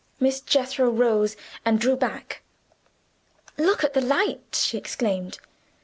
[0.19, 2.41] Miss Jethro rose, and drew back.
[3.55, 5.37] "Look at the light!" she exclaimed.